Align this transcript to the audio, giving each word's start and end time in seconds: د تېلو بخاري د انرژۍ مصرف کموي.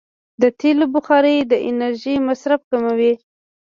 د 0.41 0.43
تېلو 0.59 0.85
بخاري 0.95 1.35
د 1.51 1.53
انرژۍ 1.69 2.15
مصرف 2.27 2.61
کموي. 2.71 3.13